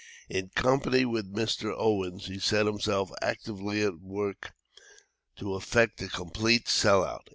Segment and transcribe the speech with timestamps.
[0.29, 1.71] In company with Mr.
[1.77, 4.55] Owens, he set himself actively at work
[5.35, 7.29] to effect a complete sell out.